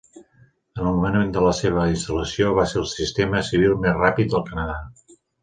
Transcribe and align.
En 0.77 0.87
el 0.91 0.95
moment 1.01 1.35
de 1.35 1.43
la 1.47 1.51
seva 1.57 1.83
instal·lació, 1.97 2.49
va 2.61 2.65
ser 2.73 2.79
el 2.81 2.89
sistema 2.95 3.43
civil 3.51 3.77
més 3.85 4.01
ràpid 4.01 4.33
del 4.35 4.45
Canadà. 4.51 4.81